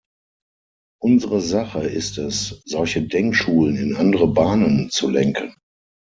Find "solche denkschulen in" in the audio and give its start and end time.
2.65-3.95